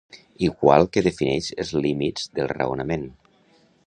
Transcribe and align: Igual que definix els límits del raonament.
Igual 0.45 0.85
que 0.95 1.03
definix 1.07 1.49
els 1.63 1.73
límits 1.85 2.25
del 2.39 2.49
raonament. 2.57 3.07